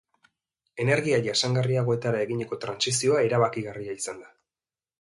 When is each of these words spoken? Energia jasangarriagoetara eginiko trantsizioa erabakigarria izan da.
Energia 0.85 1.19
jasangarriagoetara 1.27 2.23
eginiko 2.27 2.59
trantsizioa 2.65 3.21
erabakigarria 3.29 3.97
izan 4.03 4.21
da. 4.27 4.35